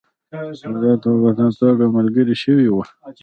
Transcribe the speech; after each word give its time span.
په 0.69 0.79
داوطلبانه 0.81 1.53
توګه 1.61 1.85
ملګري 1.97 2.35
شوي 2.43 2.67
وه. 2.71 2.85